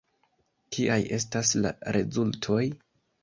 Kiaj 0.77 0.97
estas 1.17 1.51
la 1.65 1.73
rezultoj? 1.99 2.61